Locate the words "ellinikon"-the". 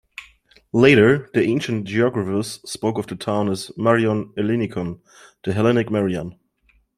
4.35-5.53